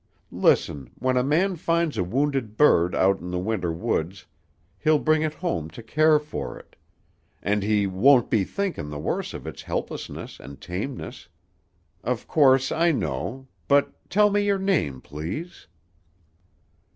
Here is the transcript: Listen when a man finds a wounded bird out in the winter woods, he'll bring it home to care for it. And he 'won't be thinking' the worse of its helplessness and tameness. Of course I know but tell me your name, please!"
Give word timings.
Listen 0.33 0.89
when 0.95 1.15
a 1.15 1.23
man 1.23 1.55
finds 1.55 1.95
a 1.95 2.03
wounded 2.03 2.57
bird 2.57 2.95
out 2.95 3.19
in 3.19 3.29
the 3.29 3.37
winter 3.37 3.71
woods, 3.71 4.25
he'll 4.79 4.97
bring 4.97 5.21
it 5.21 5.35
home 5.35 5.69
to 5.69 5.83
care 5.83 6.17
for 6.17 6.57
it. 6.57 6.75
And 7.43 7.61
he 7.61 7.85
'won't 7.85 8.27
be 8.27 8.43
thinking' 8.43 8.89
the 8.89 8.97
worse 8.97 9.31
of 9.35 9.45
its 9.45 9.61
helplessness 9.61 10.39
and 10.39 10.59
tameness. 10.59 11.27
Of 12.03 12.27
course 12.27 12.71
I 12.71 12.91
know 12.91 13.47
but 13.67 13.93
tell 14.09 14.31
me 14.31 14.41
your 14.43 14.57
name, 14.57 15.01
please!" 15.01 15.67